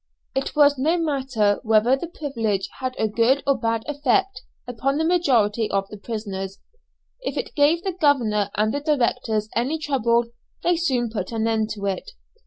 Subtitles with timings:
[0.33, 5.03] It was no matter whether the privilege had a good or bad effect upon the
[5.05, 6.57] majority of the prisoners,
[7.21, 10.31] if it gave the governor and the directors any trouble
[10.63, 12.09] they soon put an end to it.